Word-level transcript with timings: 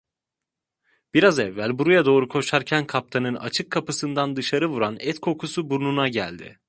Biraz 1.13 1.39
evvel 1.39 1.79
buraya 1.79 2.05
doğru 2.05 2.27
koşarken 2.27 2.87
kaptanın 2.87 3.35
açık 3.35 3.71
kapısından 3.71 4.35
dışarı 4.35 4.69
vuran 4.69 4.97
et 4.99 5.19
kokusu 5.19 5.69
burnuna 5.69 6.07
geldi. 6.09 6.57